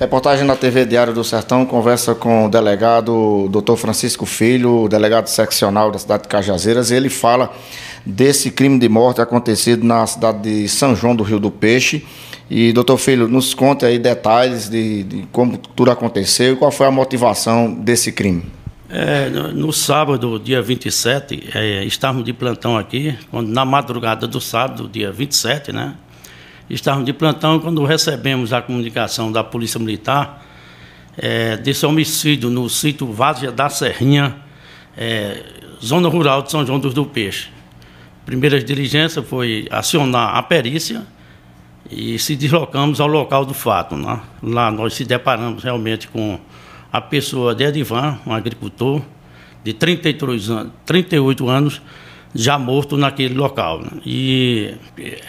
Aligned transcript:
Reportagem 0.00 0.46
na 0.46 0.56
TV 0.56 0.86
Diário 0.86 1.12
do 1.12 1.22
Sertão 1.22 1.66
conversa 1.66 2.14
com 2.14 2.46
o 2.46 2.48
delegado 2.48 3.50
Dr. 3.50 3.74
Francisco 3.76 4.24
Filho, 4.24 4.88
delegado 4.88 5.26
seccional 5.26 5.90
da 5.90 5.98
cidade 5.98 6.22
de 6.22 6.28
Cajazeiras, 6.30 6.90
ele 6.90 7.10
fala 7.10 7.52
desse 8.06 8.50
crime 8.50 8.78
de 8.78 8.88
morte 8.88 9.20
acontecido 9.20 9.84
na 9.84 10.06
cidade 10.06 10.40
de 10.40 10.68
São 10.70 10.96
João 10.96 11.14
do 11.14 11.22
Rio 11.22 11.38
do 11.38 11.50
Peixe. 11.50 12.02
E, 12.48 12.72
doutor 12.72 12.96
Filho, 12.96 13.28
nos 13.28 13.52
conte 13.52 13.84
aí 13.84 13.98
detalhes 13.98 14.70
de, 14.70 15.02
de 15.02 15.26
como 15.30 15.58
tudo 15.58 15.90
aconteceu 15.90 16.54
e 16.54 16.56
qual 16.56 16.70
foi 16.70 16.86
a 16.86 16.90
motivação 16.90 17.70
desse 17.70 18.10
crime. 18.10 18.44
É, 18.88 19.28
no, 19.28 19.52
no, 19.52 19.70
sábado, 19.70 20.38
dia 20.38 20.62
27, 20.62 21.50
é, 21.54 21.84
estávamos 21.84 22.24
de 22.24 22.32
plantão 22.32 22.78
aqui, 22.78 23.14
quando, 23.30 23.50
na 23.50 23.66
madrugada 23.66 24.26
do 24.26 24.40
sábado, 24.40 24.88
dia 24.88 25.12
27, 25.12 25.72
né? 25.72 25.94
Estávamos 26.70 27.04
de 27.04 27.12
plantão 27.12 27.58
quando 27.58 27.84
recebemos 27.84 28.52
a 28.52 28.62
comunicação 28.62 29.32
da 29.32 29.42
Polícia 29.42 29.80
Militar 29.80 30.46
é, 31.18 31.56
desse 31.56 31.84
homicídio 31.84 32.48
no 32.48 32.70
sítio 32.70 33.12
Várzea 33.12 33.50
da 33.50 33.68
Serrinha, 33.68 34.36
é, 34.96 35.42
zona 35.84 36.08
rural 36.08 36.42
de 36.42 36.52
São 36.52 36.64
João 36.64 36.78
dos 36.78 36.94
do 36.94 37.04
Peixe. 37.04 37.48
Primeira 38.24 38.62
diligência 38.62 39.20
foi 39.20 39.66
acionar 39.68 40.36
a 40.36 40.44
perícia 40.44 41.04
e 41.90 42.16
se 42.20 42.36
deslocamos 42.36 43.00
ao 43.00 43.08
local 43.08 43.44
do 43.44 43.52
fato. 43.52 43.96
Né? 43.96 44.20
Lá 44.40 44.70
nós 44.70 44.94
se 44.94 45.04
deparamos 45.04 45.64
realmente 45.64 46.06
com 46.06 46.38
a 46.92 47.00
pessoa 47.00 47.52
de 47.52 47.64
Edivan, 47.64 48.16
um 48.24 48.32
agricultor 48.32 49.02
de 49.64 49.72
33 49.72 50.50
anos, 50.50 50.72
38 50.86 51.48
anos, 51.48 51.82
já 52.34 52.58
morto 52.58 52.96
naquele 52.96 53.34
local. 53.34 53.80
Né? 53.80 53.90
E 54.04 54.74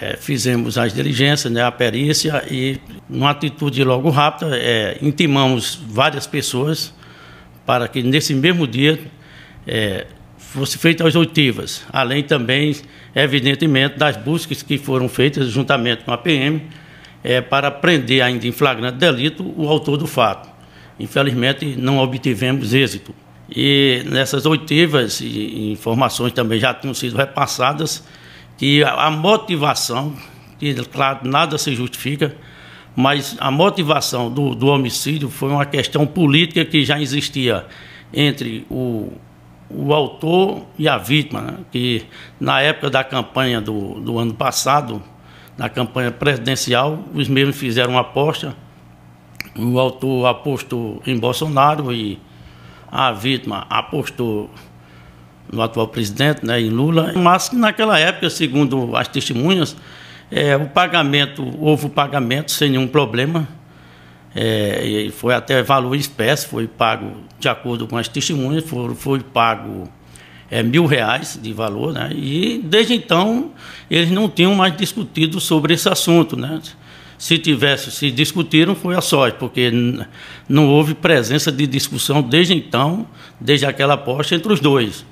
é, 0.00 0.16
fizemos 0.16 0.78
as 0.78 0.94
diligências, 0.94 1.52
né, 1.52 1.62
a 1.62 1.70
perícia, 1.70 2.44
e, 2.50 2.78
numa 3.08 3.30
atitude 3.30 3.82
logo 3.84 4.10
rápida, 4.10 4.56
é, 4.56 4.98
intimamos 5.02 5.80
várias 5.88 6.26
pessoas 6.26 6.94
para 7.64 7.88
que 7.88 8.02
nesse 8.02 8.34
mesmo 8.34 8.66
dia 8.66 8.98
é, 9.66 10.06
fosse 10.38 10.78
feitas 10.78 11.08
as 11.08 11.16
oitivas, 11.16 11.84
além 11.92 12.22
também, 12.22 12.74
evidentemente, 13.14 13.98
das 13.98 14.16
buscas 14.16 14.62
que 14.62 14.78
foram 14.78 15.08
feitas 15.08 15.48
juntamente 15.48 16.04
com 16.04 16.12
a 16.12 16.18
PM 16.18 16.62
é, 17.22 17.40
para 17.40 17.70
prender 17.70 18.22
ainda 18.22 18.46
em 18.46 18.52
flagrante 18.52 18.98
delito 18.98 19.44
o 19.56 19.68
autor 19.68 19.96
do 19.96 20.06
fato. 20.06 20.48
Infelizmente, 20.98 21.76
não 21.76 21.98
obtivemos 21.98 22.72
êxito. 22.72 23.14
E 23.48 24.02
nessas 24.06 24.44
oitivas 24.44 25.20
e 25.20 25.72
informações 25.72 26.32
também 26.32 26.58
já 26.58 26.74
tinham 26.74 26.94
sido 26.94 27.16
repassadas 27.16 28.02
que 28.58 28.82
a 28.82 29.10
motivação, 29.10 30.14
que 30.58 30.74
claro, 30.86 31.28
nada 31.28 31.58
se 31.58 31.74
justifica, 31.74 32.34
mas 32.94 33.36
a 33.38 33.50
motivação 33.50 34.30
do, 34.30 34.54
do 34.54 34.68
homicídio 34.68 35.28
foi 35.28 35.50
uma 35.50 35.66
questão 35.66 36.06
política 36.06 36.64
que 36.64 36.84
já 36.84 37.00
existia 37.00 37.66
entre 38.12 38.66
o, 38.70 39.12
o 39.68 39.92
autor 39.92 40.64
e 40.78 40.88
a 40.88 40.96
vítima, 40.96 41.42
né? 41.42 41.58
que 41.70 42.04
na 42.40 42.60
época 42.62 42.88
da 42.88 43.04
campanha 43.04 43.60
do, 43.60 44.00
do 44.00 44.18
ano 44.18 44.32
passado, 44.32 45.02
na 45.58 45.68
campanha 45.68 46.10
presidencial, 46.10 47.04
os 47.14 47.28
mesmos 47.28 47.56
fizeram 47.56 47.92
uma 47.92 48.00
aposta, 48.00 48.56
o 49.54 49.78
autor 49.78 50.26
apostou 50.26 51.02
em 51.06 51.18
Bolsonaro 51.18 51.92
e 51.92 52.18
a 52.90 53.12
vítima 53.12 53.66
apostou 53.68 54.50
no 55.52 55.62
atual 55.62 55.88
presidente, 55.88 56.44
né, 56.44 56.60
em 56.60 56.68
Lula, 56.68 57.12
mas 57.14 57.50
naquela 57.52 57.98
época, 57.98 58.28
segundo 58.30 58.96
as 58.96 59.08
testemunhas, 59.08 59.76
é, 60.30 60.56
o 60.56 60.66
pagamento, 60.66 61.44
houve 61.60 61.86
o 61.86 61.88
pagamento 61.88 62.50
sem 62.50 62.70
nenhum 62.70 62.88
problema, 62.88 63.46
é, 64.34 65.08
foi 65.12 65.34
até 65.34 65.62
valor 65.62 65.94
espécie, 65.94 66.46
foi 66.46 66.66
pago 66.66 67.12
de 67.38 67.48
acordo 67.48 67.86
com 67.86 67.96
as 67.96 68.08
testemunhas, 68.08 68.64
foi, 68.64 68.94
foi 68.94 69.20
pago 69.20 69.88
é, 70.50 70.62
mil 70.62 70.84
reais 70.84 71.38
de 71.40 71.52
valor, 71.52 71.92
né, 71.92 72.10
e 72.12 72.60
desde 72.64 72.94
então 72.94 73.52
eles 73.90 74.10
não 74.10 74.28
tinham 74.28 74.54
mais 74.54 74.76
discutido 74.76 75.40
sobre 75.40 75.74
esse 75.74 75.88
assunto, 75.88 76.36
né, 76.36 76.60
se 77.18 77.38
tivesse, 77.38 77.90
se 77.90 78.10
discutiram, 78.10 78.74
foi 78.74 78.94
a 78.94 79.00
sorte, 79.00 79.38
porque 79.38 79.72
não 80.48 80.68
houve 80.68 80.94
presença 80.94 81.50
de 81.50 81.66
discussão 81.66 82.22
desde 82.22 82.54
então, 82.54 83.06
desde 83.40 83.66
aquela 83.66 83.94
aposta 83.94 84.34
entre 84.34 84.52
os 84.52 84.60
dois. 84.60 85.04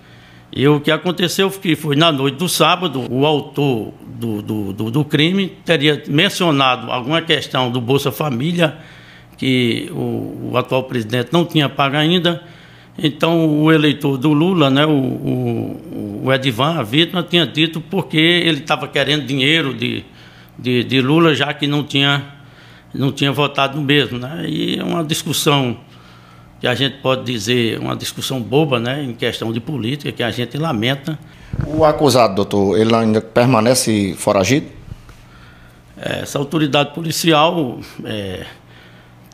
E 0.57 0.69
o 0.69 0.81
que 0.81 0.91
aconteceu 0.91 1.51
foi 1.51 1.61
que 1.61 1.77
foi 1.77 1.97
na 1.97 2.13
noite 2.13 2.37
do 2.37 2.49
sábado, 2.49 3.05
o 3.11 3.27
autor 3.27 3.93
do, 4.07 4.41
do, 4.41 4.73
do, 4.73 4.91
do 4.91 5.05
crime 5.05 5.53
teria 5.65 6.03
mencionado 6.07 6.91
alguma 6.93 7.21
questão 7.23 7.71
do 7.71 7.81
Bolsa 7.81 8.13
Família, 8.13 8.77
que 9.37 9.91
o, 9.93 10.51
o, 10.53 10.57
atual 10.57 10.85
presidente 10.85 11.31
não 11.33 11.45
tinha 11.45 11.69
pago 11.69 11.97
ainda. 11.97 12.41
Então, 12.97 13.63
o 13.63 13.73
eleitor 13.73 14.17
do 14.17 14.33
Lula, 14.33 14.71
né, 14.71 14.87
o, 14.87 14.93
o, 14.93 16.23
o 16.27 16.33
Edivan, 16.33 16.79
a 16.79 16.83
vítima, 16.85 17.25
tinha 17.25 17.45
dito 17.45 17.81
porque 17.81 18.17
ele 18.17 18.61
estava 18.61 18.87
querendo 18.87 19.27
dinheiro 19.27 19.75
de, 19.75 20.05
de, 20.59 20.85
de 20.85 21.01
Lula, 21.01 21.35
já 21.35 21.53
que 21.53 21.67
não 21.67 21.85
tinha, 21.85 22.25
não 22.93 23.13
tinha 23.13 23.33
votado 23.33 23.77
no 23.77 23.83
mesmo. 23.83 24.19
Né? 24.19 24.45
E 24.49 24.79
é 24.79 24.85
uma 24.85 25.05
discussão 25.05 25.77
que 26.61 26.67
a 26.67 26.75
gente 26.75 26.99
pode 26.99 27.25
dizer, 27.25 27.79
uma 27.79 27.95
discussão 27.95 28.41
boba 28.41 28.81
né, 28.81 29.03
em 29.03 29.13
questão 29.13 29.53
de 29.53 29.61
política, 29.61 30.11
que 30.11 30.23
a 30.23 30.31
gente 30.31 30.57
lamenta. 30.57 31.19
O 31.67 31.85
acusado, 31.85 32.35
doutor, 32.35 32.79
ele 32.79 32.95
ainda 32.95 33.21
permanece 33.21 34.15
foragido? 34.15 34.67
É, 35.97 36.21
essa 36.21 36.39
autoridade 36.39 36.93
policial 36.95 37.79
está 37.99 38.09
é, 38.09 38.47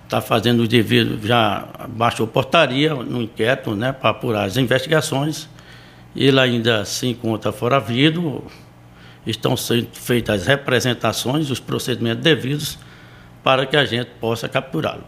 tá 0.09 0.21
fazendo 0.21 0.65
o 0.65 0.69
devido, 0.69 1.25
já 1.27 1.69
baixou 1.89 2.27
portaria 2.27 2.95
no 2.95 3.23
inquérito 3.23 3.75
né, 3.75 3.93
para 3.93 4.11
apurar 4.11 4.45
as 4.45 4.57
investigações. 4.57 5.49
Ele 6.15 6.39
ainda 6.41 6.85
se 6.85 7.07
encontra 7.07 7.53
foragido, 7.53 8.43
estão 9.27 9.57
sendo 9.57 9.89
feitas 9.93 10.43
as 10.43 10.47
representações, 10.47 11.51
os 11.51 11.61
procedimentos 11.61 12.23
devidos 12.23 12.79
para 13.43 13.67
que 13.67 13.77
a 13.77 13.85
gente 13.85 14.11
possa 14.21 14.49
capturá-lo. 14.49 15.05